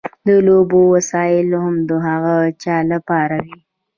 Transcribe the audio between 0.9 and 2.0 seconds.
وسایل هم د